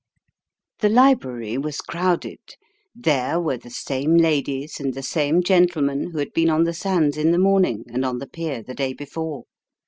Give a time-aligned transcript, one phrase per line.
[0.79, 2.39] The library was crowded.
[2.95, 7.17] There were the same ladies, and the same gentlemen, who had been on the sands
[7.17, 9.43] in the morning, and on the pier the day before.